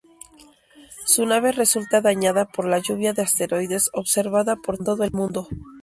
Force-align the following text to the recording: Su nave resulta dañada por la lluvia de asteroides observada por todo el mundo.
Su 1.05 1.27
nave 1.27 1.51
resulta 1.51 2.01
dañada 2.01 2.45
por 2.45 2.65
la 2.65 2.79
lluvia 2.79 3.13
de 3.13 3.21
asteroides 3.21 3.91
observada 3.93 4.55
por 4.55 4.79
todo 4.79 5.03
el 5.03 5.11
mundo. 5.11 5.47